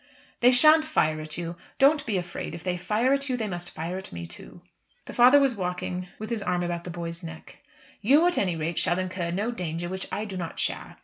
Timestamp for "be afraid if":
2.07-2.63